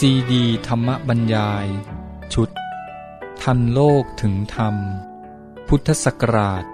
[0.00, 1.66] ซีดีธรรมบรรยาย
[2.34, 2.50] ชุด
[3.42, 4.76] ทันโลกถึงธรรม
[5.68, 6.64] พุทธศักราช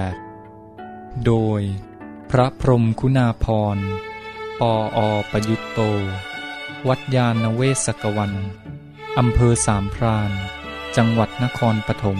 [0.00, 1.60] 2548 โดย
[2.30, 3.46] พระพรมคุณาพ
[3.76, 3.78] ร
[4.60, 4.98] ปออ
[5.30, 5.80] ประยุตโต
[6.88, 8.32] วัดยาณเวศกวัน
[9.18, 10.30] อำเภอสามพราน
[10.96, 12.18] จังหวัดนครปฐม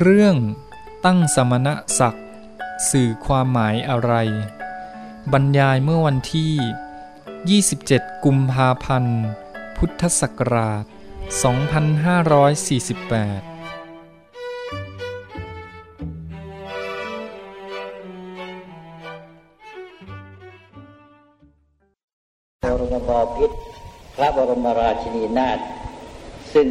[0.00, 0.36] เรื่อง
[1.04, 2.28] ตั้งสมณศักดิ์
[2.90, 4.14] สื่อความหมายอะไร
[5.30, 6.52] บรรยายเมื่อวันที่
[7.74, 9.20] 27 กุมภาพันธ์
[9.76, 10.92] พุทธศักราช 2548
[22.62, 23.50] บรมบพิษ
[24.16, 25.58] พระบรมราชินีนาถ
[26.52, 26.66] ซึ่ง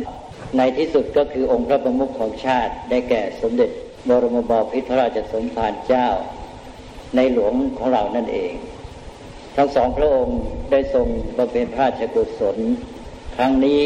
[0.58, 3.70] ในที่สุดก็คือองค์พระประมุขของชาติ ได้แก่สมเด็จ
[4.10, 6.08] บรมบพิตรพระราชสมภารเจ้า
[7.16, 8.54] ในหลวงของเรานั่นเอง
[9.56, 10.40] ทั้งสองพระองค์
[10.72, 12.58] ได้ทรงบำเพ็ญพระราชกุศล
[13.36, 13.82] ครั้งนี้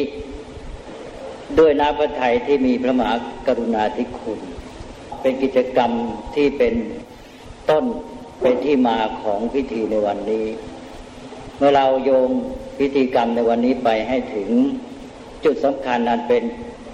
[1.59, 3.16] ด้วยน้ำพระทัยที่มีพระมหา
[3.48, 4.40] กรุณาธิคุณ
[5.22, 5.92] เป็นกิจกรรม
[6.36, 6.73] ที่เป็น
[7.70, 7.86] ต้น
[8.42, 10.46] เป็นที่มาของพิธีในวันนี้
[11.58, 12.30] เมื่อเราโยง
[12.80, 14.50] พิธีกรรมในวันนี้ไปให้ถึง
[15.44, 16.44] จุดสำคัญนั้นเป็น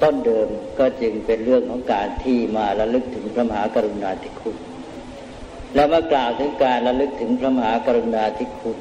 [0.04, 0.48] ต้นเดิม
[0.80, 4.58] ก็จึงเป็นเรื่องของการที่มาระลึกถึงพระมหากรุณาธิคุณ
[5.76, 8.80] และเมื่อกล่าวถึงการระลึกถึงพระมหากรุณาธิคุณ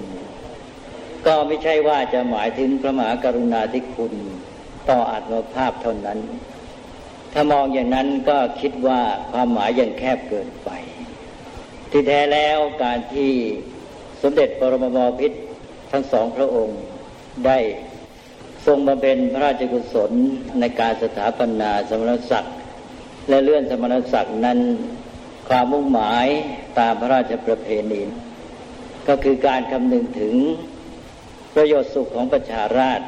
[1.26, 4.14] ก็ไม่ใช่ว่าจะหมายถึงพระมหากรุณาธิคุณ
[4.88, 6.18] ต่ออัตมภาพเท่านั้น
[7.32, 9.00] ถ้ามองอย่างนั้นก็คิดว่า
[9.32, 10.70] ความหมายยังแคบเกินไป
[11.90, 13.30] ที่แท้แล้วการที่
[14.22, 15.38] สมเด็จปรมบพิตร
[15.92, 16.80] ทั้งสองพระองค์
[17.46, 17.58] ได้
[18.66, 20.10] ทรงบำเพ็ญพระราชกุศล
[20.60, 22.54] ในการสถาปนาสมณศักดิ์
[23.28, 24.58] และเลื่อนสมณศักดิ์นั้น
[25.52, 26.26] ความมุ่งหมาย
[26.78, 28.02] ตามพระราชประเพณี
[29.08, 30.34] ก็คือการคำนึงถึง
[31.54, 33.06] ประโยชน์สุขของประชาราษฎร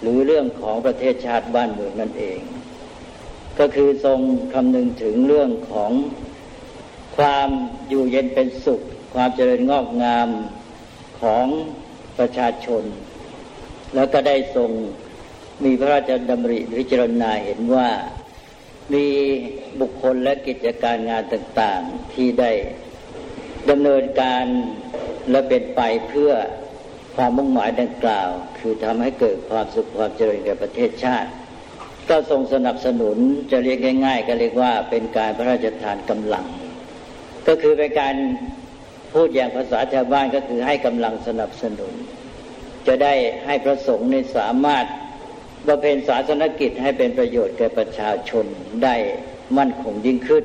[0.00, 2.38] หรือเรื่องของประเทศชาติบ้านเมืองนั่นเอง
[3.58, 4.18] ก็คือทรง
[4.54, 5.92] คำนึงถึงเรื่องของ
[7.16, 7.48] ความ
[7.88, 8.80] อยู่เย็นเป็นสุข
[9.14, 10.28] ความเจริญงอกงาม
[11.20, 11.46] ของ
[12.18, 12.82] ประชาชน
[13.94, 14.70] แล้วก็ได้ทรง
[15.64, 17.88] มีพระราชดำริพิจารณาเห็นว่า
[18.92, 19.06] มี
[19.80, 22.50] บุคคลและกิจการงานต่าง ๆ ที่ได้
[23.70, 24.44] ดำเนินการ
[25.30, 26.32] และเป็นไปเพื่อ
[27.16, 28.28] ความมุ่งหมายดังกล่าว
[28.58, 31.30] คือทำให้เกิดความสุขความเจริญแก่ประเทศชาติ
[32.10, 33.16] ก็ทรงสนับสนุน
[33.50, 36.46] จะเรียกง่าย ๆ ก็เรียกว่าเป็นการพระราชทานกำลัง
[37.48, 38.14] ก็คือเป็นการ
[39.12, 41.92] พูดอย่างภาษาชาวบ้านก็คือให้กำลังสนับสนุน
[42.86, 43.14] จะได้
[43.46, 44.86] ให้พระสงฆ์ในสามารถ
[45.66, 48.44] บำเพ็ญศาสนกิจให้เป็นประโยชน์แก่ประชาชน
[48.84, 48.94] ได้
[49.58, 50.44] มั่นคงยิ่งขึ้น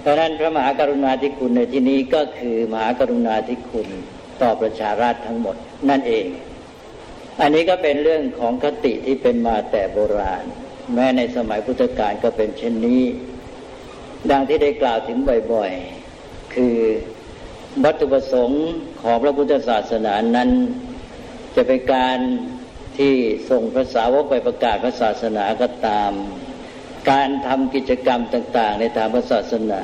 [0.00, 3.88] เพราะนั้นพระมหากรุณาธิคุณในที่นี้ก็คือมหากรุณาธิคุณ
[4.42, 5.56] ต่อประชาราชทั้งหมด
[5.88, 6.26] นั่นเอง
[7.40, 10.44] อันนี้ก็เป็นเรื่องของคติที่เป็นมาแต่โบราณ
[10.94, 13.02] แม้ในสมัยพุทธกาลก็เป็นเช่นนี้
[14.30, 15.18] ดังที่ได้กล่าวถึง
[15.52, 16.76] บ่อยๆ คือ
[17.84, 18.64] วัตถุประสงค์
[19.02, 20.50] ของพระพุทธศาสนานั้น
[21.56, 22.18] จะเป็นการ
[22.98, 23.14] ที่
[23.50, 26.12] ส่งพระสาวกไปประกาศพระศาสนาก็ตาม
[27.10, 29.82] การทำกิจกรรมต่าง ๆ ในทางพระศาสนา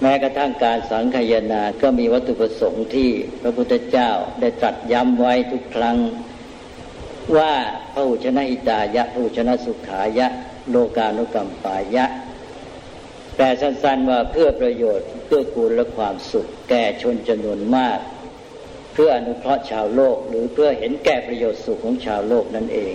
[0.00, 3.10] แม้กระทั่งการสังขยนาก็มีวัตถุประสงค์ที่
[3.42, 4.10] พระพุทธเจ้า
[4.40, 5.98] ได้ตรัสย้ำไว้ทุกครั้ง
[7.36, 7.52] ว่า
[7.92, 10.28] พระอุชนะอิตายะพระอุชนะสุขายะ
[10.70, 12.06] โลกานุกรรมปายะ
[13.36, 17.98] แต่สั้นๆว่าเพื่อประโยชน์เพื่อกูลและความสุขแก่ชนจำนวนมาก
[18.94, 22.94] เพื่ออนุเคราะห์ชาวโลก หรือเพื่อเห็นแก่ประโยชน์สุขของชาวโลกนั่นเอง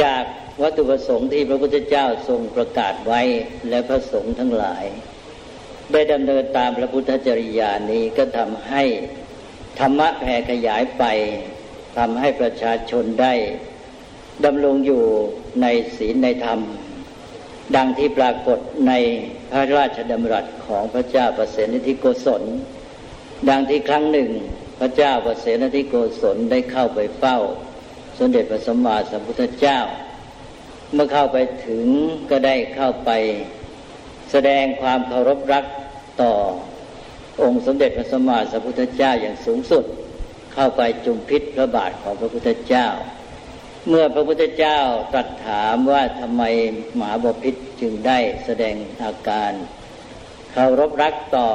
[0.00, 0.24] จาก
[0.62, 3.20] วัตถุประสงค์ที่พระพุทธเจ้าทรงประกาศไว้
[3.68, 4.84] และพระสงฆ์ทั้งหลาย
[5.92, 8.84] ได้ดำเนินตามพระพุทธจริยานี้ก็ทำให้
[9.80, 11.04] ธรรมะแผ่ขยายไป
[11.98, 13.34] ทำให้ประชาชนได้
[14.44, 15.02] ดำรงอยู่
[15.62, 16.60] ในศีลในธรรม
[17.76, 18.58] ดังที่ปรากฏ
[18.88, 18.92] ใน
[19.50, 22.42] พระราชดำรัสของพระเจ้าประเสนิธิโกศล
[23.48, 24.30] ดังที่ครั้งหนึ่ง
[24.78, 27.38] พระเจ้าประเสนทิโกศลได้เข้าไปเฝ้า
[28.18, 29.80] สมเด็จพระสัมมาสัมพุทธเจ้า
[30.92, 31.86] เมื่อเข้าไปถึง
[32.30, 33.10] ก็ได้เข้าไป
[34.30, 35.64] แสดงความเคารพรัก
[36.22, 36.32] ต่อ
[37.42, 39.84] องค์สมเด็จพระสัมมาสัมพุทธเจ้าอย่างสูงสุด
[40.54, 42.86] เข้าไปจุมพิษพระบาทของพระพุทธเจ้า
[43.88, 44.78] เมื่อพระพุทธเจ้า
[45.12, 46.42] ตรัสถามว่าทำไม
[46.96, 49.52] หมาบพิษจึงได้แสดงอาการ
[50.52, 51.48] เคารพรักต่อ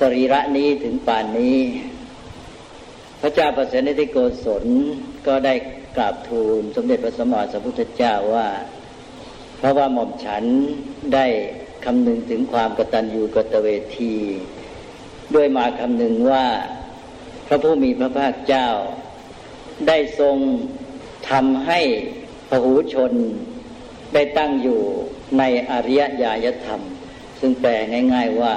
[0.00, 1.58] สรีระนี้ถึงป่านนี้
[3.20, 4.64] พระเจ้าประเสนิธิโกศล
[5.26, 5.54] ก็ได้
[5.96, 8.48] กราบทูลสมเด็จพระสัมมาสัมพุทธเจ้าว่า
[9.58, 10.44] เพราะว่าหม่อมฉัน
[11.14, 11.26] ได้
[11.84, 13.68] คำนึงถึงความกตัญญูกตเว
[13.98, 14.16] ที
[15.34, 16.46] ด้วยมาคำนึงว่า
[17.46, 18.68] พระผู้มีพระภาคเจ้า
[19.88, 20.36] ได้ทรง
[21.30, 21.80] ทำให้
[22.48, 23.12] พหูชน
[24.14, 24.80] ได้ตั้งอยู่
[25.38, 26.80] ในอริยญาณธรรม
[27.40, 27.70] ซึ่งแปล
[28.14, 28.54] ง่าย ๆว่า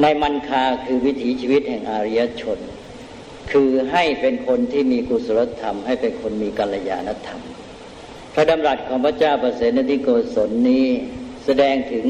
[0.00, 2.58] ในมันคาคือวิถีชีวิตแห่งอริยชน
[3.52, 7.40] คือให้เป็นคนที่มีกุศลธรรม ให้เป็นคนมีกัลยาณธรรม
[8.34, 10.86] พระดำรัสของพระเจ้าประเสริฐนิโกศลนี้
[11.44, 12.06] แสดงถึง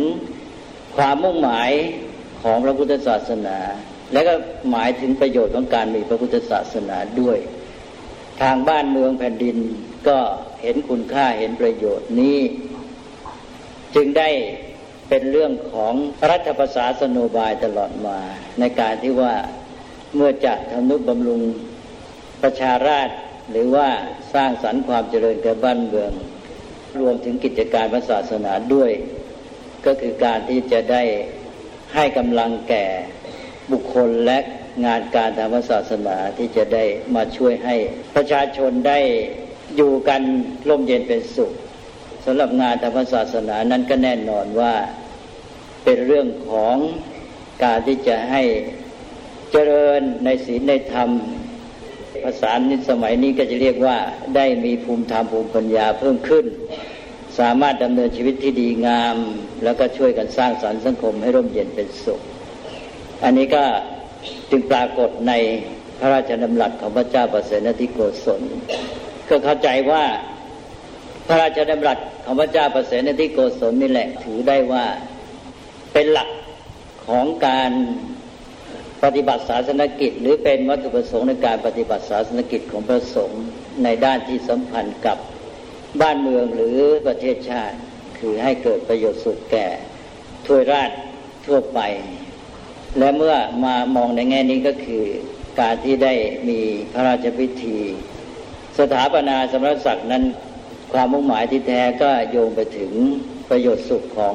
[0.96, 1.70] ความมุ่งหมาย
[2.42, 3.58] ของพระพุทธศาสนา
[4.12, 4.34] และก็
[4.70, 7.38] หมายถึงประโยชน์ของการมีพระพุทธศาสนาด้วย
[8.42, 9.56] ทางบ้านเมืองแผ่นดิน
[10.08, 10.18] ก็
[10.62, 12.38] เห็นคุณค่าเห็นประโยชน์นี้
[13.94, 14.30] จึงได้
[15.08, 15.94] เป็นเรื่องของ
[16.30, 18.18] รัฐประศาสนุบายตลอดมา
[18.60, 19.34] ในการที่ว่า
[20.14, 21.42] เมื่อจะทำนุบำรุง
[22.42, 23.10] ประชาราช
[23.50, 23.88] หรือว่า
[24.34, 26.12] สร้างสรรค์ความเจริญแก่บ้านเมือง
[27.00, 28.90] รวมถึงกิจการพระศาสนาด้วย
[29.86, 31.02] ก็คือการที่จะได้
[31.94, 32.86] ให้กำลังแก่
[33.72, 34.38] บุคคลและ
[34.84, 36.84] งานการทางศาสนาที่จะได้
[37.14, 37.76] มาช่วยให้
[38.16, 38.98] ประชาชนได้
[39.76, 40.22] อยู่กัน
[40.68, 41.52] ร่มเย็นเป็นสุข
[42.24, 44.74] สำหรับงานทางศาสนานั้นก็แน่นอนว่า
[45.84, 46.76] เป็นเรื่องของ
[47.64, 48.42] การที่จะให้
[49.52, 51.10] เจริญในศีลในธรรม
[52.24, 53.96] ภาษาในสมัยนี้ก็จะเรียกว่า
[54.36, 56.44] ได้มีภูมิธรรมภูมิปัญญาเพิ่มขึ้น
[57.38, 59.16] สามารถดำเนินชีวิตที่ดีงาม
[59.64, 62.20] แล้วก็ช่วยกันสร้างสรรค์สังคมให้ร่มเย็นเป็นสุข
[63.24, 63.64] อันนี้ก็
[64.50, 65.32] จึงปรากฏใน
[65.98, 68.40] พระราชดำรัสของพระเจ้าประเสริโกศล
[69.28, 70.04] ก็เข้าใจว่า
[71.26, 72.96] พระราชดำรัสของพระเจ้าประเสริ
[73.32, 74.84] โกศลนี่แหละถือได้ว่า
[75.92, 76.28] เป็นหลัก
[77.06, 77.70] ของการ
[79.04, 83.42] ปฏิบัติศาสนกิจ หรือเป็นวัตถุประสงค์ในการปฏิบัติศาสนกิจของพระสงฆ์
[83.84, 85.18] ในด้านที่สัมพันธ์กับ
[86.00, 87.76] บ้านเมืองหรือประเทศชาติ
[88.18, 89.68] คือให้เกิดประโยชน์สุดแก่
[90.46, 90.90] ทั่วราช
[91.46, 91.80] ทั่วไป
[92.98, 95.04] และเมื่อมามองในแง่นี้ก็คือ
[95.60, 96.14] การที่ได้
[96.48, 96.60] มี
[96.92, 97.78] พระราชพิธี
[98.78, 100.24] สถาปนาสมรศักดินั้น
[100.92, 102.92] ความมุ่งหมายที่แท้ก็โยงไปถึง
[103.50, 104.34] ประโยชน์สุขของ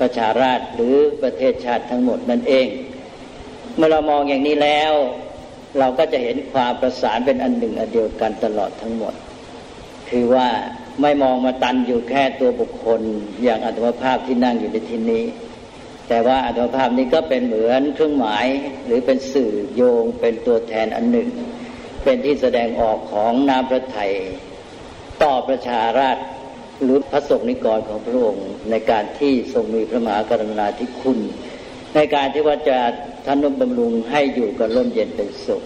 [0.00, 2.66] ประชาราชหรือประเทศชาติทั้งหมดนั่นเอง
[3.76, 4.92] เมื่อเรามองอย่างนี้แล้ว
[5.78, 9.14] เราก็จะเห็นความประสานเป็นอันหนึ่งอันเดียวกันตลอดทั้งหมด
[10.10, 10.48] คือว่า
[11.02, 13.00] ไม่มองมาตันอยู่แค่ตัวบุคคล
[13.42, 15.24] อย่างอัตมภาพที่นั่งอยู่ในที่นี้
[16.08, 18.46] แต่ว่าอัตมภาพนี้ก็เป็นเหมือนเครื่องหมาย
[18.86, 21.28] หรือเป็นสื่อโยงเป็นตัวแทนอันหนึ่ง
[22.04, 24.12] เป็นที่แสดงออกของน้ำพระทัย
[25.22, 26.18] ต่อประชาราช
[26.82, 31.18] หรือพระสงฆ์นิกรของพระองค์ในการที่ทรงมีพระมหากรุณาธิคุณ
[31.94, 32.78] ในการที่ว่าจะ
[33.26, 35.62] ท่านุบำรุงให้อยู่กับร่มเย็นเป็นสุข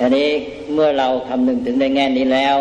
[0.00, 0.30] อันนี้
[0.72, 2.56] เมื่อเราคำนึงถึงในแง่นี้แล้ว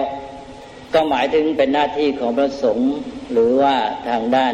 [0.93, 2.91] ก็หมายถึงเป็นหน้าที่ของพระสงฆ์
[3.31, 3.75] หรือว่า
[4.07, 4.53] ทางด้าน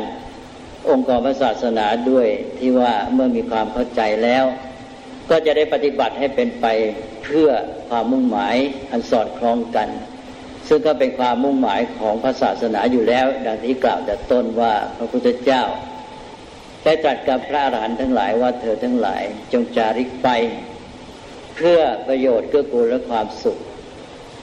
[0.90, 2.28] องค์กรพระศาสนาด้วย
[2.58, 4.46] ที่ว่าเมื่อมีความเข้าใจแล้ว
[5.30, 6.66] ก็จะได้ปฏิบัติให้เป็นไป
[7.24, 7.50] เพื่อ
[7.90, 8.56] ความมุ่งหมาย
[8.92, 9.90] อันสอดคล้องกัน
[10.68, 15.64] ซึ่งก็เป็นความมุ่งหมายของพระศาสนาอยู่แล้ว ดังที่กล่าวแต่ต้นว่าพระพุทธเจ้า
[16.86, 20.30] ได้ตรัสกับพระอรหันต์ทั้งหลายว่าเธอทั้งหลายจงจาริกไป
[21.56, 23.58] เพื่อประโยชน์เกื้อกูลและความสุข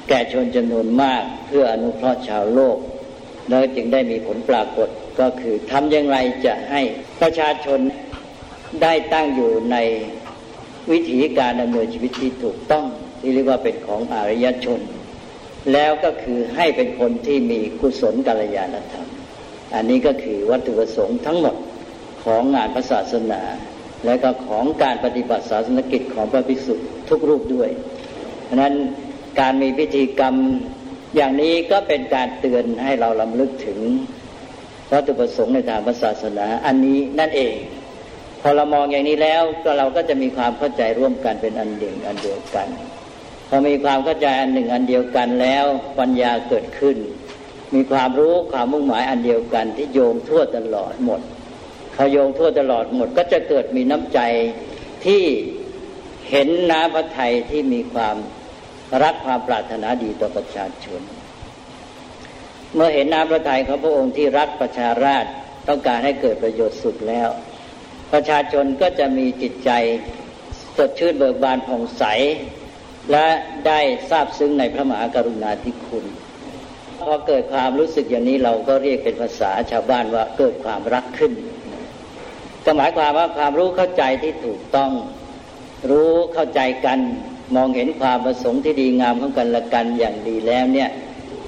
[0.09, 2.77] แก่ชนจำนวนมากเพื่ออนุเคราะห์ชาวโลก
[3.49, 4.89] แล้วจึงได้มีผลปรากฏ
[5.21, 6.81] ก็คือทำอย่างไรจะให้
[7.21, 7.79] ประชาชน
[8.83, 9.77] ได้ตั้งอยู่ใน
[10.91, 12.87] วิถีการดำเนินชีวิตที่ถูกต้อง
[13.21, 14.81] ที่เรียกว่าเป็นของอารยชน
[15.73, 19.09] แล้วก็คือให้เป็นคนที่มีกุศลกัลยาณธรรม
[19.75, 21.57] อันนี้ก็คือวัตถุประสงค์ทั้งหมด
[22.25, 23.43] ของงานพระศาสนา
[24.05, 26.75] และก็ของการปฏิบัติศาสนกิจของพระภิกษุ
[27.09, 27.71] ทุกรูปด้วย
[28.49, 28.75] ฉะนั้น
[29.41, 30.35] การมีพิธีกรรม
[31.17, 33.79] อย่างนี้ก็เป็นการเตือนให้เราลำลึกถึง
[34.91, 37.55] วัตถุประสงค์ในทางศาสนาอันนี้นั่นเอง
[38.41, 42.69] พอเรามองอย่างนี้แล้วก็เราก็จะมีความเข้าใจร่วมกันเป็นอันหนึ่งอันเดียวกัน
[43.49, 45.65] พอมีความเข้าใจอันหนึ่งอันเดียวกันแล้ว
[45.99, 46.97] ปัญญาเกิดขึ้น
[47.75, 51.21] มีความรู้ความมุ่งหมายอันเดียวกันที่โยงทั่วตลอดหมด
[51.97, 54.21] พอโยงทั่วตลอดหมด ก็จะเกิดมีน้ำใจ
[55.05, 55.23] ที่
[56.31, 58.17] เห็นน้ำพระทัยที่มีความ
[59.03, 61.01] รักความปรารถนาดีต่อประชาชน
[62.75, 65.25] เมื่อเห็นน้ำพระทัยของพระองค์ที่รักประชาราช
[65.69, 67.29] ต้องการให้เกิดประโยชน์สุดแล้ว
[68.13, 69.71] ประชาชนก็จะมีจิตใจ
[70.77, 72.05] สดชื่นเบิกบานผ่องใส
[73.11, 73.29] และ
[73.67, 73.81] ได้
[74.11, 76.05] ทราบซึ้งในพระมหากรุณาธิคุณ
[76.99, 81.33] พอเกิดความรู้สึกอย่างนี้เราก็เรียกเป็นภาษาชาวบ้านว่าเกิดความรักขึ้น
[82.65, 84.91] ก็หมายความว่าความรู้เข้าใจที่ถูกต้อง
[85.91, 86.99] รู้เข้าใจกัน
[87.57, 90.91] มองเห็นความประสงค์ที่ดีงามของกันและกันอย่างดีแล้วเนี่ย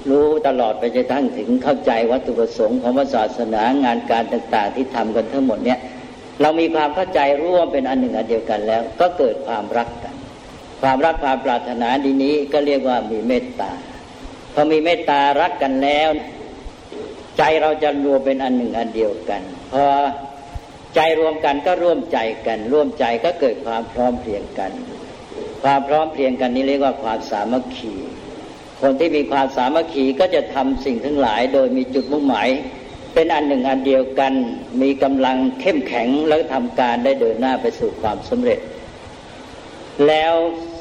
[0.09, 5.79] รู้ตลอดไปจนทั้งถึงเข้าใจวัตถุประสงค์ของศาสนางานการต่างๆ ที่ทำกันทั้งหมดเนี่ย
[6.41, 10.15] เรามีความเข้าใจร่วมเป็นอันหนึ่งอันเดียวกันแล้ว ก็เกิดความรักกัน
[10.81, 13.71] ความรักความปรารถนาดีนี้ก็เรียกว่ามีเมตตา
[14.53, 16.09] พอมีเมตตารักกันแล้ว
[17.37, 19.41] ใจเราจะรวมเป็นอันหนึ่งอันเดียวกัน
[19.73, 19.85] พอ
[20.95, 24.71] ใจรวมกันก็ร่วมใจกัน ร่วมใจก็เกิดความพร้อมเพรียงกัน
[25.63, 27.93] ความพร้อมเพรียงกันนี้เรียกว่าความสามัคคี
[28.81, 32.49] คนที่มีความสามัคคีก็จะทำสิ่งทั้งหลาย โดยมีจุดมุ่งหมาย
[33.13, 34.33] เป็นอันหนึ่งอันเดียวกัน
[34.81, 38.59] มีกำลังเข้มแข็งแล้วทำการได้เดินหน้าไปสู่ความสำเร็จ
[40.07, 40.33] แล้ว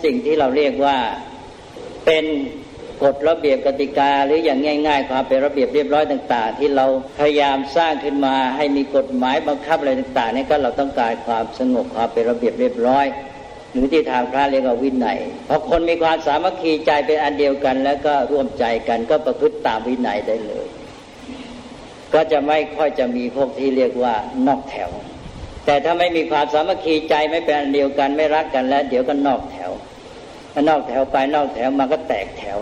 [0.04, 0.96] สิ่งที่เราเรียกว่า
[2.06, 2.24] เป็น
[3.02, 6.86] กฎระเบียบกติกาหรืออย่างง่ายๆความเป็นระเบียบเรียบร้อยต่าง ๆ ที่เรา
[7.18, 13.06] พยายามสร้างขึ้นมาให้มีกฎหมายบังคับอะไรต่างๆนี่ก็เราต้องการความสงบความเป็นระเบียบเรียบร้อย
[13.72, 20.66] หรือที่ทางพระเรียกว่าวินัยพอคนมีความสามัคคีใจเป็นอันเดียวกัน แล้วก็ร่วมใจกันก็ประพฤติตามวินัยได้เลย
[22.14, 24.14] ก็จะไม่ค่อยจะมีพวกที่เรียกว่า
[24.46, 24.90] นอกแถว
[25.66, 29.70] แต่ถ้าไม่มีความสามัคคีใจไม่เป็นอันเดียวกันไม่รักกันแล้ว เดี๋ยวก็นอกแถว
[30.52, 32.58] ถ้านอกแถวไปนอกแถวมาก็แตกแถว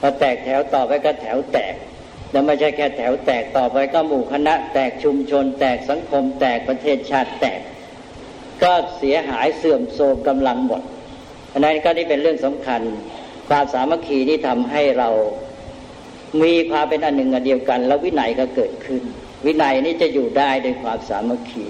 [0.00, 1.74] พอแตกแถวต่อไปก็แถวแตก
[2.30, 7.60] แล้วไม่ใช่แค่แถวแตกต่อไปก็หมู่คณะ แตกชุมชน แตกสังคม แตกประเทศชาติแตก
[8.62, 10.82] ก็เสียหายเสื่อมโทรมกำลังหมด
[11.52, 12.82] อันนั้นก็นี่เป็นเรื่องสำคัญ
[13.48, 15.08] ความสามัคคีที่ทำให้เรา
[16.42, 19.02] มีความเป็นอันหนึ่งอันเดียวกัน แล้ววินัยก็เกิดขึ้น
[19.46, 21.66] วินัยนี้จะอยู่ได้ด้วยความสามัคคี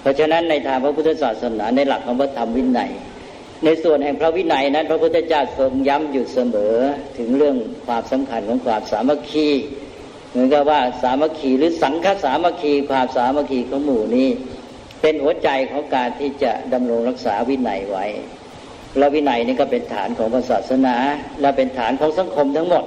[0.00, 2.90] เพราะฉะนั้นในทางพระพุทธศาสนาในหลักของพระธรรมวินัย
[3.64, 6.76] ในส่วนแห่งพระวินัยนั้น พระพุทธเจ้าทรงย้ำอยู่เสมอ
[7.18, 9.48] ถึงเรื่องความสำคัญของความสามัคคี
[10.30, 14.28] เหมือนกับว่าสามัคคีหรือสังฆสามัคคีความสามัคคีของหมู่นี้
[15.02, 18.06] เป็นหัวใจของการที่จะดำรงรักษาวินัยไว้
[18.98, 20.96] และวินัยนี่ก็เป็นฐานของศาสนา
[21.40, 22.84] และเป็นฐานของสังคมทั้งหมด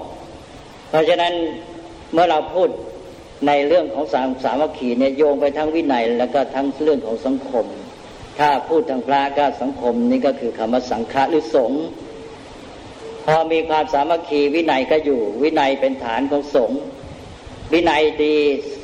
[0.89, 1.33] เพราะฉะนั้น
[2.13, 2.69] เมื่อเราพูด
[3.47, 7.65] ในเรื่องของสามสามัคคีเนี่ยโยงไปทั้งวินัย แล้วก็ทั้งเรื่องของสังคม
[8.39, 11.83] ถ้าพูดทางพระก็สังคมนี่ก็คือคำว่าสังฆะหรือสงฆ์
[13.25, 16.79] พอมีความสามัคคีวินัยก็อยู่ วินัยเป็นฐานของสงฆ์
[17.73, 18.35] วินัยดี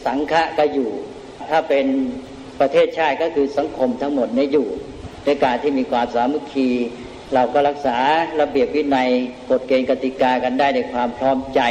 [0.05, 0.89] สังฆะก็อยู่
[1.49, 1.85] ถ้าเป็น
[2.59, 4.67] ประเทศชาติก็คือสังคมทั้งหมดนี่อยู่
[5.25, 6.69] ในการที่มีความสามัคคี
[7.33, 7.97] เราก็รักษา
[8.41, 9.09] ระเบียบวินัย
[9.49, 11.61] กฎเกณฑ์กติกากันได้ในความพร้อมใจ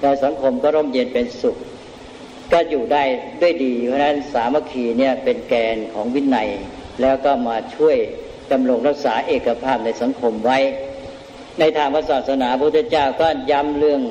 [0.00, 1.56] แล้วสังคมก็ร่มเย็นเป็นสุข
[2.52, 3.02] ก็อยู่ได้
[3.40, 6.48] ด้วยดี เพราะฉะนั้นสามัคคีเนี่ยเป็นแกนของวินัย
[7.00, 7.96] แล้วก็มาช่วย
[8.52, 10.58] ดำรงรักษาเอกภาพในสังคมไว้
[11.58, 14.02] ในทางพระศาสนาพระพุทธเจ้าก็ย้ำเรื่อง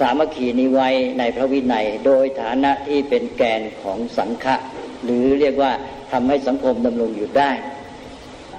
[0.00, 4.56] สามัคคีนี้ไว้ในพระวินัย โดยฐานะที่เป็นแกนของสังฆะ
[5.04, 5.72] หรือเรียกว่า
[6.12, 7.50] ทำให้สังคมดำรงอยู่ได้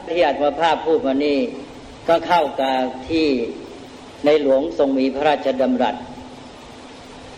[0.07, 1.39] ที่อาจมาภาพพูดมานี่
[2.07, 2.77] ก็เข้ากับ
[3.09, 3.27] ที่
[4.25, 5.95] ในหลวงทรงมีพระราชดำรัส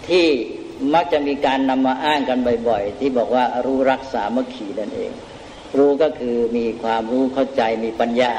[0.09, 0.27] ที่
[0.93, 5.11] มักจะมีการนำมาอ้างกันบ่อย ๆ ที่บอกว่ารู้รักสามัคคีนั่นเอง
[5.77, 8.33] รู้ก็คือมีความรู้เข้าใจมีปัญญา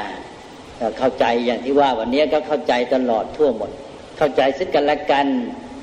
[0.99, 3.71] เข้าใจอย่างที่ว่าวันนี้ก็เข้าใจตลอดทั่วหมด
[4.17, 5.27] เข้าใจซึ่งกันและกัน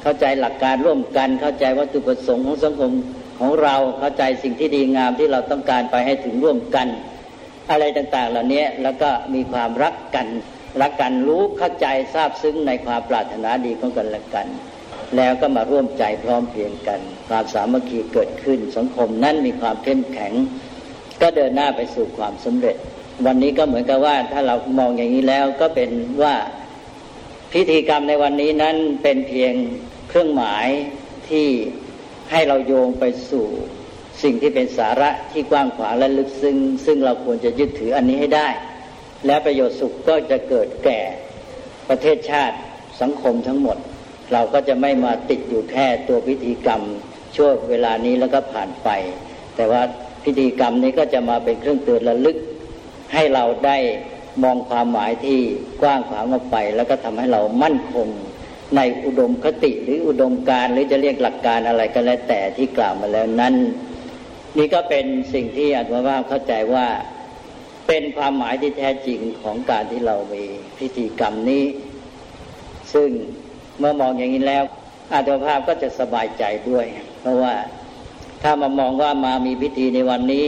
[0.03, 2.93] เข้าใจหลักการร่วมกัน เข้าใจวัตถุประสงค์ของสังคม
[3.39, 6.89] ของเราเข้าใจสิ่งที่ดีงามที่เราต้องการไปให้ถึงร่วมกัน
[7.71, 10.27] อะไรต่างๆ เหล่านี้แล้วก็มีความรักกัน
[10.81, 14.47] รักกันรู้เข้าใจทราบซึ้งในความปรารถนาดีของกันและกัน
[15.17, 20.33] แล้วก็มาร่วมใจพร้อมเพรียงกัน ความสามัคคีเกิดขึ้น สังคมนั้นมีความเข้มแข็ง
[21.21, 22.77] ก็เดินหน้าไปสู่ความสำเร็จ
[23.27, 25.91] วันนี้ก็เหมือนกับว่าถ้าเรามองอย่างนี้แล้วก็เป็น
[26.23, 26.35] ว่า
[27.53, 29.55] พิธีกรรมในวันนี้นั้นเป็นเพียง
[30.09, 30.67] เครื่องหมาย
[31.29, 31.49] ที่
[32.31, 33.47] ให้เราโยงไปสู่
[34.23, 38.49] สิ่งที่เป็นสาระที่กว้างขวางและลึกซึ้งซึ่งเราควรจะยึดถืออันนี้ให้ได้
[39.27, 41.01] และประโยชน์สุขก็จะเกิดแก่
[41.89, 42.57] ประเทศชาติ
[43.01, 43.77] สังคมทั้งหมด
[44.33, 46.83] เราก็จะไม่มาติดอยู่แค่ตัวพิธีกรรม
[47.37, 48.89] ช่วงเวลานี้แล้วก็ผ่านไป
[49.57, 49.83] แต่ว่า
[50.25, 52.37] พิธีกรรมนี้ก็จะมาเป็นเครื่องเตือนระลึก
[53.15, 53.79] ให้เราได้
[54.43, 55.39] มองความหมายที่
[55.83, 58.09] กว้างขวางออกไป แล้วก็ทำให้เรามั่นคง
[58.77, 63.55] ในอุดมคติหรืออุดมการหรือจะเรียกหลักการอะไรก็แล้วแต่ที่กล่าวมาแล้วนั้น
[64.59, 66.87] นี่ก็เป็นสิ่งที่อาจารย์ว่าเข้าใจว่า
[67.89, 70.45] เป็นความหมายที่แท้จริงของการที่เรามี
[70.79, 71.65] พิธีกรรมนี้
[72.95, 73.09] ซึ่ง
[73.79, 74.65] เมื่อมองอย่างนี้แล้ว
[75.13, 76.87] อาตมาภาพก็จะสบายใจด้วย
[77.21, 77.55] เพราะว่า
[78.43, 80.47] ถ้ามามองว่ามามีพิธีในวันนี้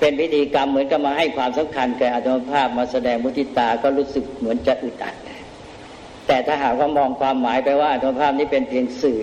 [0.00, 5.14] เป็นพิธีกรรมเหมือนกับมาให้ความสำคัญแก่อัตมภาพมาแสดงมุทิตาก็รู้สึกเหมือนจะอึดอัด
[6.26, 9.22] แต่ถ้าหากว่ามองความหมายไปว่าอัตมภาพนี้เป็นเพียงสื่อ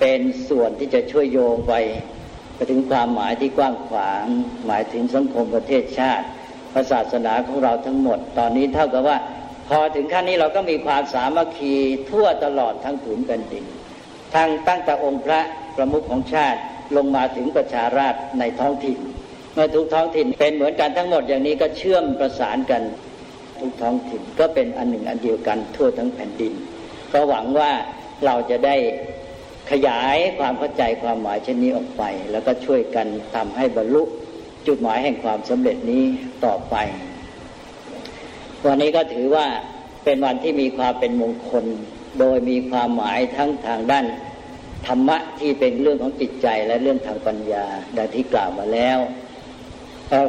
[0.00, 1.74] เป็นส่วนที่จะช่วยโยงไป
[2.54, 4.24] ไปถึงความหมายที่กว้างขวาง
[4.66, 6.26] หมายถึงสังคมประเทศชาติ
[6.92, 9.18] ศาสนาของเราทั้งหมด ตอนนี้เท่ากับว่า
[9.68, 11.74] พอถึงขั้นนี้เราก็มีความสามัคคี
[12.10, 13.64] ทั่วตลอดทั้งผืนแผ่นดิน
[14.34, 15.40] ทั้งตั้งแต่องค์พระ
[15.76, 16.60] ประมุขของชาติ
[16.96, 18.98] ลงมาถึงประชาราชในท้องถิ่น
[19.54, 22.82] เมื่อทุกท้องถิ่นเป็นเหมือนกันทั้งหมดอย่างนี้ก็เชื่อมประสานกัน
[23.60, 26.52] ทุกท้องถิ่นก็เป็นอันหนึ่งอันเดียวกันทั่วทั้งแผ่นดิน
[27.12, 27.70] ก็หวังว่า
[28.24, 28.76] เราจะได้
[29.70, 34.02] ขยายความเข้าใจความหมายเช่นนี้ออกไป แล้วก็ช่วยกันทำให้บรรลุ
[34.66, 36.04] จุดหมายแห่งความสำเร็จนี้
[36.44, 36.76] ต่อไป
[38.66, 39.46] วันนี้ก็ถือว่า
[40.04, 41.64] เป็นวันที่มีความเป็นมงคล
[42.18, 44.06] โดยมีความหมายทั้งทางด้าน
[44.86, 47.66] ธรรมะที่เป็นเรื่องของจิตใจและเรื่องทางปัญญา
[47.96, 48.98] ดังที่กล่าวมาแล้ว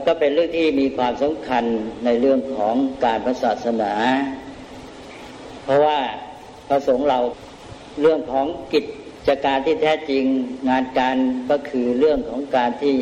[0.06, 1.64] ก็เป็นเรื่องที่มีความสำคัญ
[2.06, 2.76] ในเรื่องของ
[3.06, 3.94] การพระศาสนา
[5.64, 6.00] เพราะว่า
[6.68, 7.20] พระสงฆ์เรา
[8.02, 8.86] เรื่องของกิจ
[9.28, 10.24] จการที่แท้จริง
[10.70, 11.16] งานการ
[11.52, 12.96] ก็คือเรื่องของการที่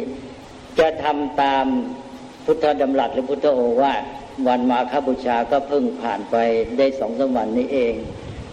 [0.79, 1.65] จะทำตาม
[2.45, 4.03] พุทธดำรัสหรือพุทธโอวาท
[4.47, 6.35] วันมาคบูชาก็เพิ่งผ่านไป
[6.77, 7.93] ได้สองสามวันนี้เอง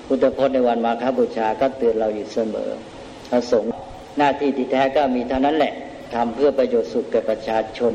[0.06, 2.70] พุทธพจน์ในวันมาคบูชาก็เตือนเราอยู่เสมอ
[3.30, 3.70] พระสงฆ์
[4.18, 5.72] หน้าที่ที่แท้ก็มีเท่านั้นแหละ
[6.14, 7.92] ทำเพื่อประโยชน์สุขแก่ประชาชน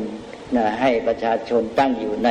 [0.55, 2.29] นะให้ประชาชนตั้งอยู่ใน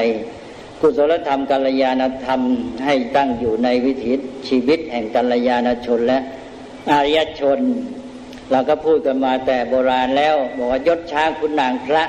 [0.80, 2.40] กุศลธรรมกัลยาณธรรม
[2.85, 4.12] ให้ตั้งอยู่ในวิถี
[4.49, 6.18] ชีวิตแห่งกัลยาณชนและ
[6.90, 7.58] อารยชน
[8.50, 12.04] เราก็พูดกันมาแต่โบราณแล้วบอกว่ายศช้างคุณนางพระ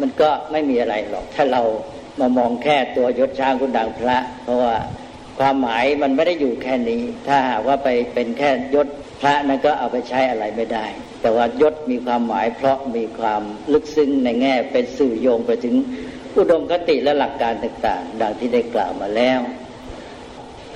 [0.00, 1.62] มันก็ไม่มีอะไรหรอก ถ้าเรา
[2.20, 4.74] มามองแค่ตัวยศช้างคุณนางพระ เพราะว่า
[5.38, 8.88] ความหมายมันไม่ได้อยู่แค่นี้ ถ้าหากว่าไปเป็นแค่ยศ
[9.20, 10.86] พระนั้นก็เอาไปใช้อะไรไม่ได้
[11.20, 13.42] แต่ว่ายศมีความหมายเพราะมีความ
[13.72, 15.74] ลึกซึ้งในแง่เป็นสื่อโยงไปถึง
[16.36, 19.40] อุดมคติและหลักการต่างๆ ดังที่ได้กล่าวมาแล้ว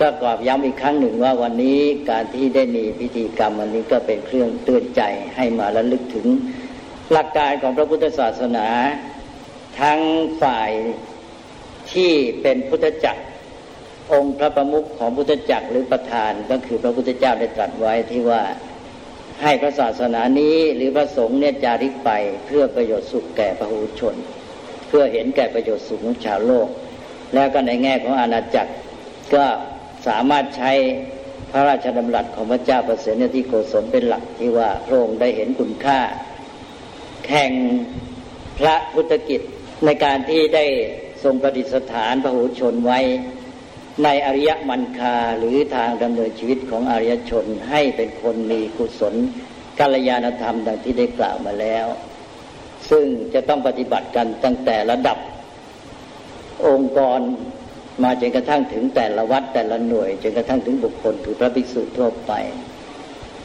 [0.01, 5.03] ก็กราบย้ำอีกครั้งหนึ่งว่าวันนี้การที่ได้มีพิธีกรรมวันนี้ก็เป็นเครื่องเตือนใจ
[5.37, 6.27] ให้มาระลึกถึง
[7.13, 8.67] หลักการของพระพุทธศาสนา
[9.81, 10.01] ทั้ง
[10.43, 10.71] ฝ่าย
[11.93, 13.23] ที่เป็นพุทธจักร
[14.13, 18.43] องค์พระประมุขของพุทธจักรหรือประธานก็คือพระพุทธเจ้าได้ตรัสไว้ที่ว่า
[19.43, 22.11] ให้พระศาสนานี้หรือพระสงฆ์เนี่ยจาริกไป
[22.47, 24.17] เพื่อประโยชน์สุขแก่พระหูชน
[24.89, 26.69] เพื่อเห็นแก่ประโยชน์สุขของชาวโลก
[27.35, 28.73] แล้วก็ในแง่ของอาณาจักร
[29.35, 29.45] ก็
[30.07, 30.73] สามารถใช้
[31.53, 36.01] พระราชดำรัสของพระเจ้าประเสริฐที่โกศลเป็นหลักที่ว่าพระองค์ได้เห็นคุณค่า
[37.27, 37.53] แข่ง
[38.59, 39.41] พระพุทธกิจ
[39.85, 40.65] ในการที่ได้
[41.25, 43.01] ทรงประดิษฐานพระหูชนไว้
[44.05, 49.15] ในอริยมันคาหรือทางดำเนินชีวิตของอริยชนให้เป็นคนมีกุศล
[49.79, 51.87] กัลยาณธรรมดังที่ได้กล่าวมาแล้ว
[52.91, 55.19] ซึ่งจะต้องปฏิบัติกันตั้งแต่ระดับ
[56.67, 57.21] องค์กร
[58.03, 62.33] มาจนกระทั่งถึงแต่ละวัดแต่ละหน่วยจนกระทั่งถึงบุคคลถือพระภิกษุทั่วไป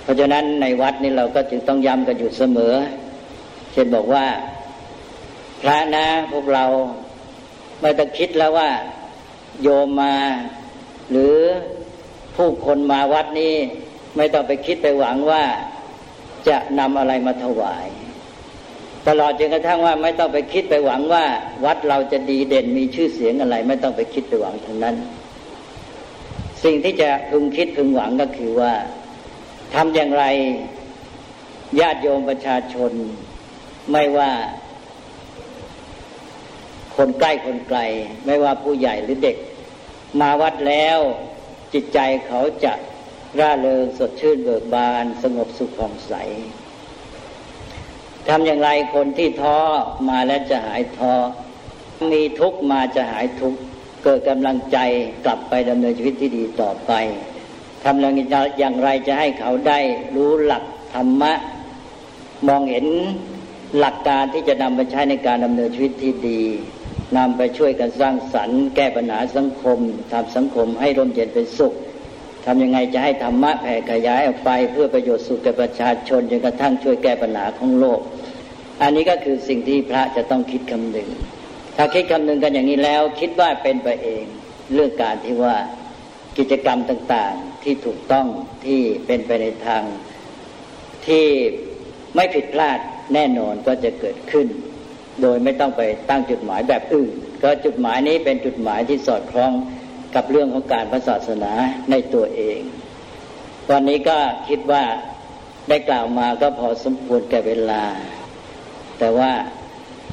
[0.04, 2.74] เพราะฉะนั้นในวัดนี้เราก็จึงต้องย้ำกันอยู่เสมอ
[3.74, 4.26] เช่นบอกว่า
[5.62, 6.66] พระนะพวกเรา
[7.82, 8.70] ไม่ต้องคิดแล้วว่า
[9.63, 10.15] โยมมา
[11.12, 11.38] หรือ
[12.36, 13.56] ผู้คนมาวัดนี้
[14.17, 15.43] ไม่ต้องไปคิดไปหวังว่า
[16.48, 17.88] จะนำอะไรมาถวาย
[19.08, 21.24] ตลอดจนกระทั่งว่าไม่ต้องไปคิดไปหวังว่า
[21.65, 24.96] วัดเราจะดีเด่นมีชื่อเสียงอะไร ไม่ต้องไปคิดไปหวังทั้งนั้น
[26.63, 28.74] สิ่งที่จะพึงคิดพึงหวังก็คือว่า
[29.74, 30.26] ทำอย่างไร
[31.80, 32.91] ญาติโยมประชาชน
[33.91, 34.32] ไม่ว่า
[36.96, 37.80] คนใกล้คนไกล
[38.26, 39.38] ไม่ว่าผู้ใหญ่หรือเด็ก
[40.19, 40.99] มาวัดแล้ว
[41.73, 42.73] จิตใจเขาจะ
[43.39, 46.13] ร่าเริงสดชื่นเบิกบาน สงบสุขผ่องใส
[48.27, 49.58] ทำอย่างไรคนที่ท้อ
[50.10, 51.13] มาแล้วจะหายท้อ
[52.12, 53.60] มีทุกข์มาจะหายทุกข์
[54.03, 54.77] เกิดกำลังใจ
[55.25, 56.91] กลับไปดำเนินชีวิตที่ดีต่อไป
[57.84, 59.80] ทำอย่างไรจะให้เขาได้
[60.15, 61.34] รู้หลักธรรมะ
[62.47, 62.86] มองเห็น
[63.80, 66.41] หลักการที่จะนำไปใช้ในการดำเนินชีวิตที่ดี
[67.15, 69.80] นำไปช่วยกันสร้างสรรค์แก้ปัญหาสังคม
[70.12, 71.74] ทำสังคมให้ร่มเย็นเป็นสุข
[72.46, 78.00] ทำยังไงจะให้ธรรมะแผ่ขยายออกไป เพื่อประโยชน์สุขแก่ประชาชนจนกระทั่งช่วยแก้ปัญหาของโลก
[78.82, 81.10] อันนี้ก็คือสิ่งที่พระจะต้องคิดคำนึง
[81.76, 84.26] ถ้าคิดคำนึงกันอย่างนี้แล้ว คิดว่าเป็นไปเอง
[84.74, 85.56] เรื่องการที่ว่า
[86.38, 88.28] กิจกรรมต่างๆที่ถูกต้อง
[88.65, 89.84] ที่เป็นไปในทาง
[91.08, 91.26] ที่
[92.15, 92.80] ไม่ผิดพลาด
[93.13, 94.48] แน่นอนก็จะเกิดขึ้น
[95.21, 99.51] โดยไม่ต้องไปตั้งจุดหมายแบบอื่น ก็จุดหมายนี้เป็นจุดหมายที่สอดคล้อง
[100.15, 101.51] กับเรื่องของการพระศาสนา
[101.91, 102.60] ในตัวเอง
[103.71, 104.84] วันนี้ก็คิดว่า
[105.69, 107.84] ได้กล่าวมาก็พอสมควรแก่เวลา
[108.99, 109.32] แต่ว่า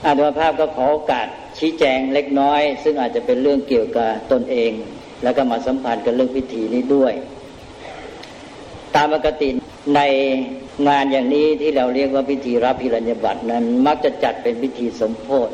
[0.05, 1.27] อาตมาภาพก็ขอโอกาส
[1.59, 4.73] ชี้แจงเล็กน้อย ซึ่งอาจจะเป็นเรื่องเกี่ยวกับตนเอง
[5.23, 7.13] แล้วก็มาสัมพันธ์กับเรื่องพิธีนี้ด้วย
[8.95, 9.49] ตามปกติ
[9.97, 10.01] ใน
[10.89, 15.53] งานอย่างนี้ที่เราเรียกว่าพิธีรับพิรัญญบัตรนั้น มักจะจัดเป็นพิธีสมโพธิ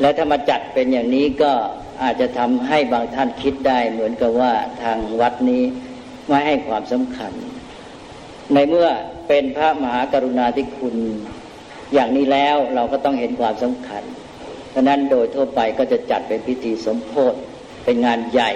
[0.00, 1.52] และถ้ามาจัดเป็นอย่างนี้ก็
[2.02, 5.62] อาจจะทำให้บางท่านคิดได้ เหมือนกับว่าทางวัดนี้
[6.28, 7.32] ไม่ให้ความสำคัญ
[8.54, 8.88] ในเมื่อ
[9.28, 10.96] เป็นพระมหากรุณาธิคุณ
[11.94, 14.02] อย่างนี้แล้วเราก็ต้องเห็นความสำคัญ
[14.70, 17.38] เพราะนั้นโดยทั่วไปก็จะจัดเป็นพิธีสมโพธิ
[17.84, 18.52] เป็นงานใหญ่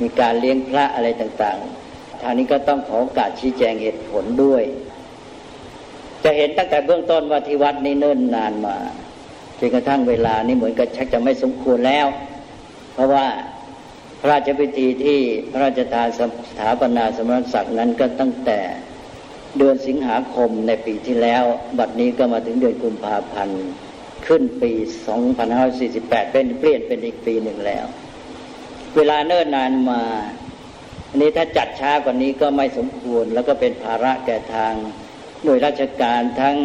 [0.00, 1.87] มีการเลี้ยงพระอะไรต่างๆ
[2.22, 4.62] ทางนี้ก็ต้องขอโอกาสชี้แจงเหตุผลด้วย
[6.24, 8.76] จะเห็นตั้งแต่เบื้องต้นว่าที่วัดนี้เนิ่นนานมา
[9.58, 12.06] จนกระทั่งเวลานี้เหมือนกับชักจะไม่สมควรแล้ว
[12.92, 13.26] เพราะว่า
[14.20, 15.18] พระราชพิธีที่
[15.50, 16.20] พระราชทานส
[16.60, 18.58] ถาปนาสมณศักดิ์นั้นก็ตั้งแต่
[19.58, 21.44] เดือนสิงหาคมในปีที่แล้ว
[21.78, 23.62] บัดนี้ก็มาถึงเดือนกุมภาพันธ์
[24.26, 24.72] ขึ้นปี
[25.52, 27.86] 2548 เป็นเปลี่ยนเป็นอีกปีหนึ่งแล้ว
[28.96, 30.02] เวลาเนิ่นนานมา
[31.08, 34.72] อันนี้ถ้าจัดช้ากว่านี้ก็ไม่สมควร แล้วก็เป็นภาระแก่ทาง
[35.44, 36.56] หน่วยราชการทั้ง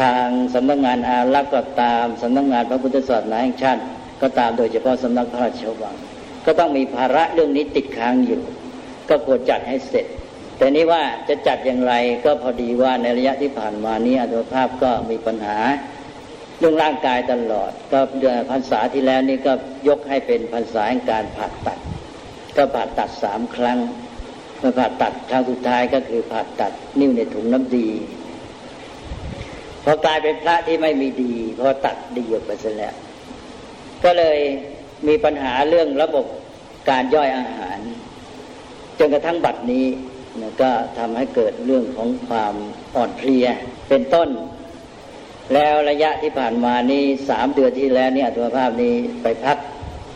[0.00, 3.82] ทางสำนักงงานอารักษ์ก็ตามสำนักงงานพระพุทธศาสนาแห่งชาติ
[4.22, 5.94] ก็ตามโดยเฉพาะสำนักพระราชวัง
[6.46, 8.42] ก็ต้องมีภาระเรื่องนี้ติดค้างอยู่
[9.08, 10.06] ก็ควรจัดให้เสร็จ
[10.58, 15.58] แต่นี้ว่าจะจัดอย่างไรก็พอดีว่าในระยะที่ผ่านมานี้อัตภาพก็มีปัญหา
[16.58, 19.52] เรื่องร่างกายตลอด ก็เดือนพรรษาที่แล้วนี่ก็
[19.88, 21.78] ยกให้เป็นพรรษาแห่งการผ่าตัด
[22.56, 23.78] ก็ผ่าตัดสามครั้ง
[24.58, 27.88] เมื่อผ่าตัดครั้งสุดท้ายก็คือผ่าตัดนิ้วในถุงน้ำดี
[29.84, 32.94] พอกลายเป็นพระที่ไม่มีดีพราะตัดดีออกไปซะแล้ว
[34.04, 34.38] ก็เลย
[35.08, 36.26] มีปัญหาเรื่องระบบ
[36.90, 37.78] การย่อยอาหาร
[38.98, 39.86] จนกระทั่งบัดนี้
[40.42, 42.54] นะก็ทำให้เกิดเรื่องของความ
[42.96, 43.46] อ่อนเพลีย
[43.88, 44.28] เป็นต้น
[45.54, 49.58] แล้วระยะที่ผ่านมานี้สามเดือนที่แล้วนี่อัตภาพนี้ไปพัก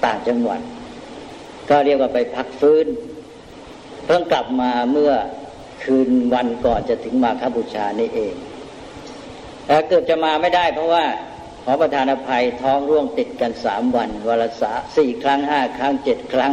[0.04, 0.60] ต่างจังหวัด
[1.70, 2.86] ก็เรียกว่าไปพักฟื้น
[4.04, 5.12] เพิ่งกลับมาเมื่อ
[5.84, 8.34] คืนวันก่อนจะถึงมาคบูชานี่เอง
[9.66, 11.04] แต่เกือบจะมาไม่ได้ เพราะว่า
[11.64, 16.52] ขอประธานอภัยท้องร่วงติดกันสามวันวันละสาสี่ครั้งห้าครั้งเจ็ดครั้ง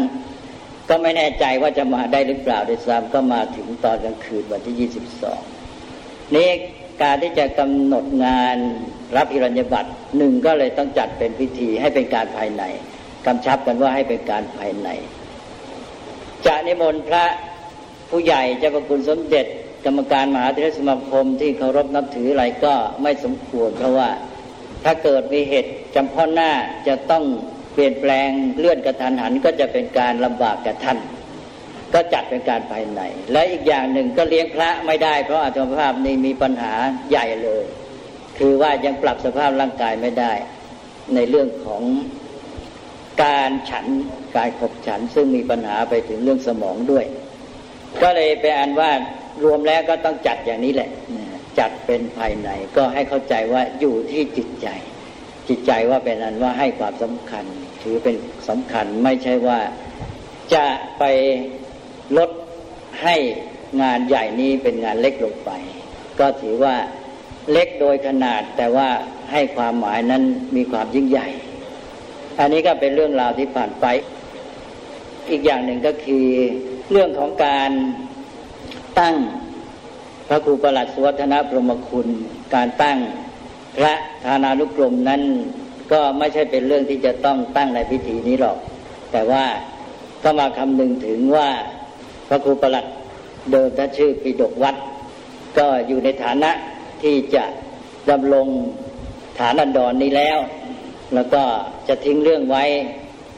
[0.89, 5.41] ก็ไม่แน่ใจว่าจะมาได้หรือเปล่าด้วยซ้ำก็มาถึงตอนกลางคืนวันที่ยี่สิบสอง
[6.35, 6.49] นี่
[7.01, 8.57] การที่จะกำหนดงาน
[9.17, 12.63] รับอิรัญญบัตรหนึ่งก็เลยต้องจัดเป็นพิธีให้เป็นการภายใน
[13.27, 14.89] กำชับกันว่าให้เป็นการภายใน
[16.45, 17.25] จะนิมนต์พระ
[18.09, 19.45] ผู้ใหญ่เจ้าประคุณสมเด็จ
[19.85, 24.09] กรรมการมหาเทรสมาคมที่เคารพนับถืออะไรก็ไม่สมควรเพราะว่า
[24.83, 26.51] ถ้าเกิดมีเหตุจำเพาะหน้า
[26.87, 27.23] จะต้อง
[27.73, 30.97] เปลี่ยนแปลงเลื่อนกระทันหันก็จะเป็นการลำบากกับท่าน
[31.93, 36.73] ก็จัดเป็นการภายใน และอีกอย่างหนึ่งก็เลี้ยงพระไม่ได้ เพราะอัตภาพนี้มีปัญหา
[37.09, 37.65] ใหญ่เลย
[38.37, 40.33] คือว่ายังปรับสภาพร่างกายไม่ได้
[41.15, 41.83] ในเรื่องของ
[43.21, 43.85] การฉัน
[44.35, 47.05] กายขบฉันซึ่งมีปัญหาไปถึงเรื่องสมองด้วย
[48.01, 48.91] ก็เลยไปอ่านว่า
[49.43, 50.89] รวมแล้วก็ต้องจัดอย่างนี้แหละ
[51.59, 54.67] จัดเป็นภายในก็ให้เข้าใจว่าอยู่ที่จิตใจ
[55.47, 57.45] จิตใจว่าเป็นอันว่าให้ความสำคัญ
[57.81, 58.15] ถือเป็น
[58.49, 59.59] สำคัญไม่ใช่ว่า
[60.53, 60.65] จะ
[60.99, 61.03] ไป
[62.17, 62.29] ลด
[63.03, 63.15] ให้
[63.81, 65.51] งานใหญ่นี้เป็นงานเล็กลงไป
[66.19, 66.75] ก็ถือว่า
[67.51, 68.89] เล็กโดยขนาดแต่ว่า
[69.31, 70.23] ให้ความหมายนั้น
[70.55, 71.27] มีความยิ่งใหญ่
[72.39, 73.85] อันนี้ก็เป็นเรื่องราวที่ผ่านไป
[75.29, 76.25] อีกอย่างหนึ่งก็คือ
[76.91, 77.71] เรื่องของการ
[78.99, 79.15] ตั้ง
[80.27, 82.07] พระครูประหลัดสุวัฒนพรมคุณ
[82.55, 82.97] การตั้ง
[83.77, 83.93] พระ
[84.25, 85.21] ธานานุกรมนั้น
[85.91, 88.57] ก็ไม่ใช่เป็นเรื่องที่จะต้องตั้งในพิธีนี้หรอก
[89.11, 89.43] แต่ว่า
[90.23, 91.49] ก็มาคำนึงถึงว่า
[92.27, 92.85] พระครูประหลัด
[93.51, 94.75] เดิมท่านชื่อปิดกวัด
[95.57, 96.51] ก็อยู่ในฐานะ
[97.03, 97.43] ที่จะ
[98.09, 98.47] ดำรง
[99.39, 100.37] ฐานันดรนนี้แล้ว
[101.13, 101.43] แล้วก็
[101.87, 102.63] จะทิ้งเรื่องไว้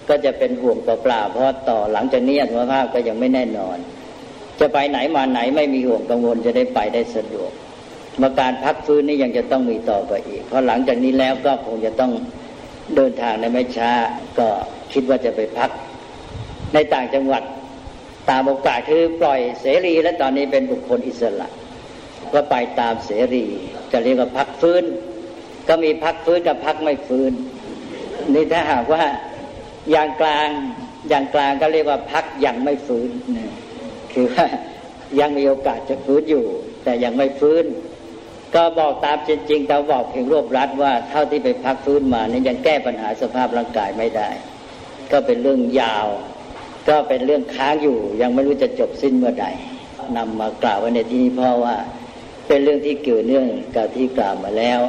[0.09, 3.77] ก็จะเป็นห่วงเปล่าๆเพราะต่อหลังจากนี้อัตภาพก็ยังไม่แน่นอน
[4.59, 7.51] จะไปไหนมาไหนไม่มีห่วงกังวลจะได้ไปได้สะดวก
[8.21, 12.11] มาการพักฟื้นนี่ยังจะต้องมีต่อไปอีก เพราะหลังจากนี้แล้วก็คงจะต้อง
[12.95, 13.91] เดินทางในไม่ช้า
[14.39, 14.47] ก็
[14.93, 15.69] คิดว่าจะไปพัก
[16.73, 17.43] ในต่างจังหวัด
[18.29, 21.47] ตามโอกาสคือปล่อยเสรีและตอนนี้เป็นบุคคลอิสระ
[22.33, 23.45] ก็ไปตามเสรี
[23.91, 24.83] จะเรียกว่าพักฟื้น
[25.67, 27.31] ก็มีพักฟื้นกับพักไม่ฟื้น
[28.35, 29.03] นี่ถ้าหากว่า
[29.91, 30.47] อย่างกลาง
[31.09, 33.09] อย่างกลางก็เรียกว่าพักยังไม่ฟื้น
[34.13, 34.45] คือว่า
[35.19, 36.45] ยังมีโอกาสจะฟื้นอยู่
[36.83, 37.65] แต่ยังไม่ฟื้น
[38.55, 44.29] ก็บอกตามจริงๆแต่บอกเพียงรวบรัดว่าเท่าที่ไปพักฟื้นมานี่ยังแก้ปัญหาสภาพร่างกายไม่ได้
[45.11, 46.07] ก็เป็นเรื่องยาว
[46.89, 49.45] ก็เป็นเรื่องค้างอยู่ ยังไม่รู้จะจบสิ้นเมื่อใด
[50.17, 51.75] นำมากล่าวไว้ในที่นี้เพราะว่า
[52.47, 54.79] เป็นเรื่องที่เกี่ยวเนื่องกับที่กล่าวมาแล้ว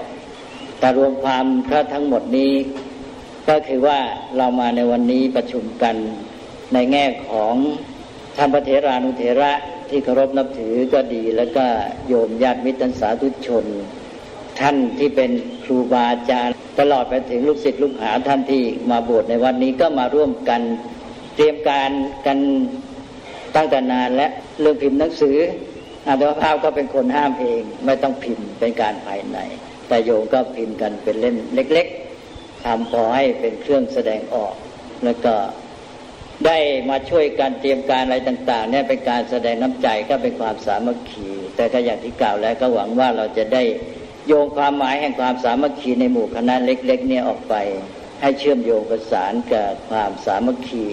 [0.78, 2.52] แต่รวมความถ้าทั้งหมดนี้
[3.48, 3.98] ก็คือว่า
[4.36, 5.96] เรามาในวันนี้ประชุมกัน
[6.74, 7.54] ในแง่ของ
[8.36, 9.52] ท่านพระเถรานุเถระ
[9.88, 11.64] ที่เคารพนับถือก็ดี แล้วก็
[12.08, 13.64] โยมญาติมิตรสาธุชน
[14.60, 15.30] ท่านที่เป็น
[15.64, 20.60] ครูบาอาจารย์ ตลอดไปถึงลูกศิษย์ลูกหาท่านที่มาบวชในวันนี้ก็มาร่วมกัน
[21.36, 21.90] เตรียมการ
[22.26, 22.38] กัน
[23.56, 24.26] ตั้งแต่นานและ
[24.60, 25.36] เรื่องพิมพ์หนังสือ
[26.06, 29.38] อาตมาภาพก็เป็นคนห้ามเอง ไม่ต้องพิมพ์เป็นการภายใน
[29.88, 32.09] แต่โยมก็พิมพ์กันเป็นเล่มเล็ก ๆ
[32.64, 34.54] ทำพอให้เป็นเครื่องแสดงออก
[35.04, 35.34] แล้วก็
[36.46, 36.58] ได้
[36.90, 43.62] มาช่วยกันเตรียมการอะไรต่าง ๆ เนี่ยเป็นการแสดงน้ำใจก็เป็นความสามัคคี แต่ก็อย่างที่กล่าวแล้วก็หวังว่าเราจะได้
[44.26, 47.54] โยงความหมายแห่งความสามัคคีในหมู่คณะเล็ก ๆ เนี่ยออกไป
[48.20, 50.84] ให้เชื่อมโยงประสานกับความสามัคคี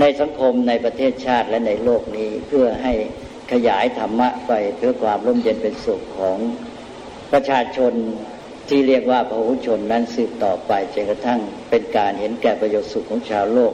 [0.00, 2.92] ในสังคมในประเทศชาติและในโลกนี้เพื่อให้
[3.52, 6.38] ขยายธรรมะไปเพื่อความร่มเย็นเป็นสุขของ
[7.32, 7.92] ประชาชน
[8.70, 13.72] ที่เรียกว่าพหุชนนั้นสืบต่อไปจนกระทั่งเป็นการเห็นแก่ประโยชน์สุขของชาวโลก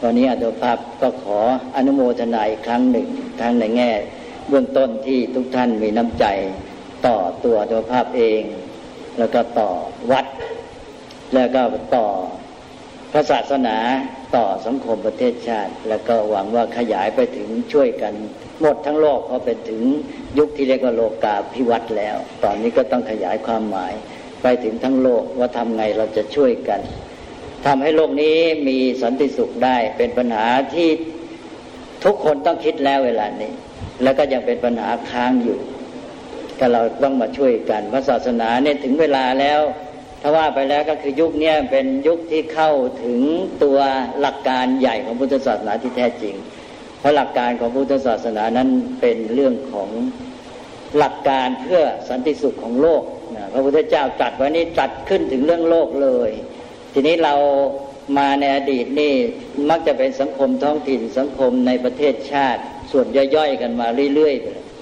[0.00, 1.38] ตอนนี้อัตภาพก็ขอ
[1.76, 3.08] อนุโมทนาอีกครั้งหนึ่ง
[3.40, 3.90] ทั้งในแง่
[4.48, 6.26] เบื้องต้นที่ทุกท่านมีน้ำใจ
[7.06, 8.42] ต่อตัวอัตภาพเอง
[9.18, 9.70] แล้วก็ต่อ
[10.10, 10.26] วัด
[11.34, 11.62] แล้วก็
[11.96, 12.06] ต่อ
[13.12, 13.76] พระศาสนา
[14.36, 18.14] ต่อสังคมประเทศชาติ แล้วก็หวังว่าขยายไปถึงช่วยกัน
[18.60, 19.82] หมดทั้งโลกเพราะเป็นถึง
[20.38, 23.92] ยุคที่เรียกว่าโลกาพิวัตแล้ว ตอนนี้ก็ต้องขยายความหมาย
[24.44, 26.80] ไปถึงทั้งโลกว่าทำไงเราจะช่วยกัน
[27.66, 28.36] ทำให้โลกนี้
[28.68, 30.88] มีสันติสุขได้เป็นปัญหาที่
[32.04, 33.52] ทุกคนต้องคิดแล้วเวลานี้
[34.02, 35.58] แล้วก็ยังเป็นปัญหาค้างอยู่
[36.58, 39.60] ก็เราต้องมาช่วยกันพระศาสนาเนี่ยถึงเวลาแล้ว
[40.20, 42.70] ถ้าว่าไปแล้วก็คือยุคนี้เป็นยุคที่เข้า
[43.02, 43.20] ถึง
[43.62, 43.78] ตัว
[44.20, 46.34] หลักการใหญ่ของพุทธศาสนาที่แท้จริง
[46.98, 48.68] เพราะหลักการของพุทธศาสนานั้น
[49.00, 49.88] เป็นเรื่องของ
[50.98, 53.02] หลักการเพื่อสันติสุขของโลก
[53.36, 56.30] นะพระพุทธเจ้าตรัสไว้นี้ตรัสขึ้นถึงเรื่องโลกเลย
[56.92, 57.34] ทีนี้เรา
[58.18, 59.12] มาในอดีตนี่
[59.70, 64.34] มักจะเป็นสังคมท้องถิ่นสังคมในประเทศชาติ ส่วนย่อยๆกันมาเรื่อย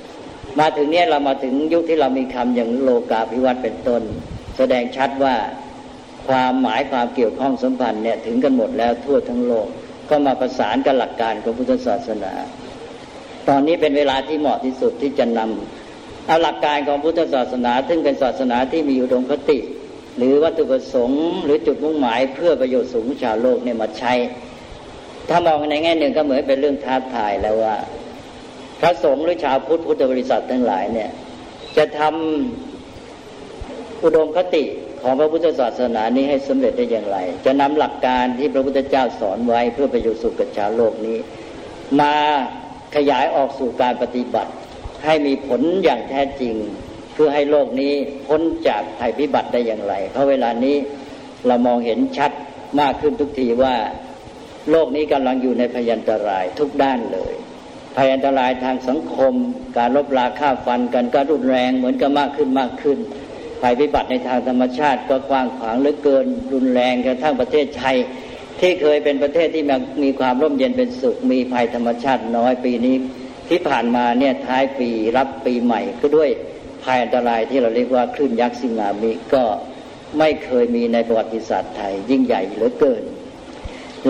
[0.06, 4.02] ๆมาถึงเนี้ยเรามาถึงยุคที่เรามีคำอย่างโลกาภิวัตน์เป็นต้น
[4.56, 5.36] แสดงชัดว่า
[6.28, 9.66] ความหมายความเกี่ยวข้องสัมพันธ์เนี่ยถึงกันหมดแล้วทั่วทั้งโลก
[10.10, 12.32] ก็มาประสานกับหลักการของพุทธศาสนา
[13.48, 15.81] ตอนนี้เป็นเวลาที่เหมาะที่สุดที่จะนำ
[16.26, 19.58] เอาหลักการของพุทธศาสนา ซึ่งเป็นศาสนาที่มีอุดมคติ
[20.16, 24.12] หรือวัตถุประสงค์หรือจุดมุ่งหมายเพื่อประโยชน์สูงชาวโลกเนี่ยมาใช้
[25.28, 27.76] ถ้ามองในแง่หนึ่งก็เหมือนเป็นเรื่องท้าทายแล้วว่า
[28.80, 31.10] พระสงฆ์หรือชาวพุทธพุทธบริษัททั้งหลายเนี่ย
[31.76, 34.64] จะทำอุดมคติ
[35.02, 41.18] ของพระพุทธศาสนานี้ให้สำเร็จได้อย่างไร จะนำหลักการที่พระพุทธเจ้าสอนไว้เพื่อประโยชน์สุขกับชาวโลกนี้
[42.00, 42.14] มา
[42.96, 44.50] ขยายออกสู่การปฏิบัติ
[45.04, 46.54] ให้มีผลอย่างแท้จริง
[47.14, 47.92] เพื่อให้โลกนี้
[48.26, 50.76] พ้นจากภัยพิบัติได้อย่างไร เพราะเวลานี้
[51.46, 52.30] เรามองเห็นชัด
[52.80, 53.74] มากขึ้นทุกทีว่า
[54.70, 57.34] โลกนี้กำลังอยู่ในพยันตรายทุกด้านเลย
[57.96, 59.34] พยันตรายทางสังคม
[59.76, 62.98] การลบราฆ่าฟันกันก็รุนแรงเหมือนกับมากขึ้นมากขึ้น
[63.62, 67.96] ภัยพิบัติในทางธรรมชาติก็กว้างขวางเหลือเกินรุนแรงกระทั่งประเทศไทย
[68.60, 69.64] ที่เคยเป็นประเทศที่
[70.02, 72.96] มีความร่มเย็นเป็นสุข มีภัยธรรมชาติน้อยปีนี้
[73.48, 76.30] ที่ผ่านมาเนี่ยท้ายปีรับปีใหม่ก็ด้วย
[76.82, 79.44] ภัยอันตรายที่เราเรียกว่าคลื่นยักษ์สิงามิก็
[80.18, 83.02] ไม่เคยมีในประวัติศาสตร์ไทย ยิ่งใหญ่เหลือเกิน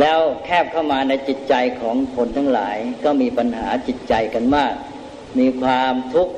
[0.01, 4.75] แล้วแคบเข้ามาในจิตใจของคนทั้งหลาย ก็มีปัญหาจิตใจกันมาก
[5.39, 6.35] มีความทุกข์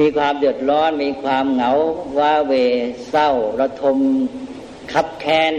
[0.00, 1.72] มีความเดือดร้อน มีความเหงา
[2.18, 2.52] ว้าเว
[3.08, 3.98] เศร้า ระทม
[4.92, 5.54] คับแค้น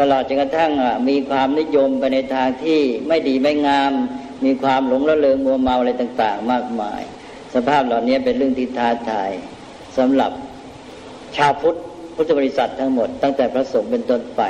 [0.00, 0.72] ตลอดจนกระทั่ง
[1.08, 3.92] มีความนิยมไปในทางที่ไม่ดีไม่งาม
[4.44, 7.02] มีความหลงละเลงมัวเมาอะไรต่าง ๆ มากมาย
[7.54, 9.30] สภาพเหล่านี้เป็นเรื่องที่ท้าทาย
[9.98, 10.32] สำหรับ
[11.36, 11.76] ชาวพุทธ
[12.14, 14.42] พุทธบริษัททั้งหมด ตั้งแต่พระสงฆ์เป็นต้นไป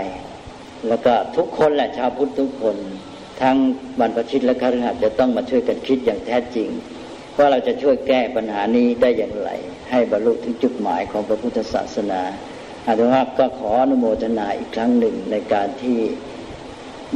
[0.89, 2.77] แล้วก็ทุกคนแหละชาวพุทธทุกคน
[3.43, 3.57] ทั้ง
[3.99, 6.69] บรรพชิตและคฤหัสถ์จะต้องมาช่วยกันคิดอย่างแท้จริง
[7.37, 9.51] ว่าเราจะช่วยแก้ปัญหานี้ได้อย่างไร
[9.91, 12.23] ให้บรรลุถึงจุดหมายของพระพุทธศาสนา
[12.87, 15.99] อาตมาก็ขออนุโมทนาอีกครั้งหนึ่งในการที่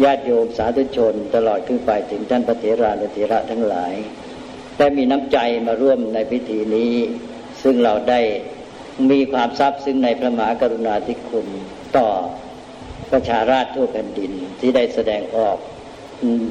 [0.03, 3.95] ญาติโยมสาธุชน ตลอดขึ้นไปถึงท่านพระเถรานุเถระทั้งหลาย
[4.79, 6.93] ได้มีน้ำใจมาร่วมในพิธีนี้
[7.63, 8.21] ซึ่งเราได้
[9.11, 11.47] มีความทราบซึ้งในพระมหากรุณาธิคุณ
[11.97, 12.09] ต่อ
[13.11, 15.59] ประชาราชทั่วแผ่นดินที่ได้แสดงออก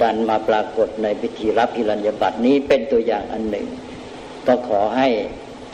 [0.02, 3.68] ดันมาปรากฏในพิธีรับพิรัญญบัตรนี้เป็นตัวอย่างอันหนึ่ง
[4.48, 5.10] ก็ขอให้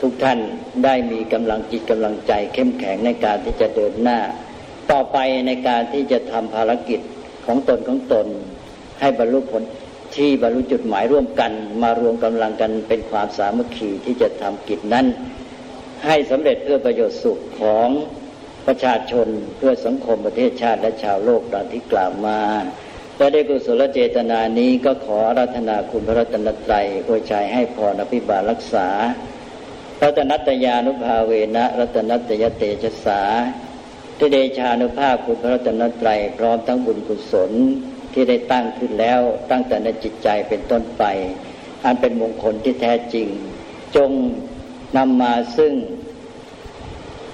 [0.00, 0.38] ทุกท่าน
[0.84, 4.18] ได้มีกำลังจิตกำลังใจเข้มแข็งในการที่จะเดินหน้า
[4.90, 7.00] ต่อไปในการที่จะทำภารกิจ
[7.46, 8.26] ของตนของตน
[9.00, 9.62] ให้บรรลุผล
[10.16, 15.06] ที่บรรลุจุดหมายร่วมกัน มารวมกำลังกันเป็นความสามัคคีที่จะทำกิจนั้น
[16.06, 17.88] ให้สำเร็จเพื่อประโยชน์สุขของ
[18.66, 22.40] ประชาชนเพื่อสังคมประเทศชาติและชาวโลกดังที่กล่าวมา
[23.16, 28.88] และได้กุศลเจตนานี้ก็ขอรัตนาคุณพระรัตนตรัยโวยใจให้พรอภิบาลรักษา
[30.02, 33.22] รัตนัตยานุภาเวนะรัตนัตยเตชะสา
[34.22, 37.52] ที่เดชานุภาพคุณพระรัตนตรัยพร้อมทั้งบุญกุศล
[38.12, 41.04] ที่ได้ตั้งขึ้นแล้วตั้งแต่ในจิตใจเป็นต้นไป
[41.84, 43.26] อันเป็นมงคลที่แท้จริง
[43.96, 44.10] จง
[44.96, 45.72] นำมาซึ่ง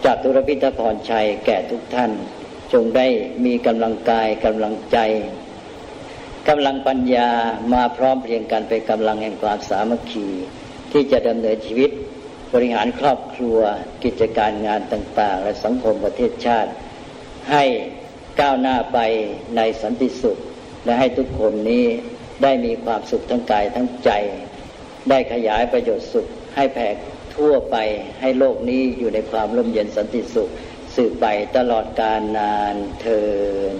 [0.04, 2.10] จัตุรพิทพรชัยแก่ทุกท่าน
[2.72, 3.06] จงได้
[3.44, 4.98] มีกำลังกายกำลังใจ
[6.48, 7.30] กำลังปัญญา
[7.72, 10.28] มาพร้อมเพรียงกันเป็นกำลังแห่งความสามัคคี
[10.92, 11.90] ที่จะดำเนินชีวิต
[12.54, 13.58] บริหารครอบครัว
[14.04, 16.70] กิจการงานต่าง ๆ และสังคมประเทศชาติ
[17.50, 17.64] ให้
[18.40, 18.98] ก้าวหน้าไป
[19.56, 20.38] ในสันติสุข
[20.84, 21.84] และให้ทุกคนนี้
[22.42, 24.10] ได้มีความสุขทั้งกายทั้งใจ
[25.10, 26.88] ได้ขยายประโยชน์สุขให้แผ่
[27.36, 27.76] ทั่วไป
[28.20, 30.48] ให้โลกนี้อยู่ในความร่มเย็นสันติสุข
[30.94, 33.22] สืบไปตลอดกาลนานเทิ
[33.74, 33.76] น